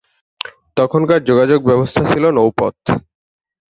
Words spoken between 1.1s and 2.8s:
যোগাযোগ ব্যবস্থা ছিল নৌপথ।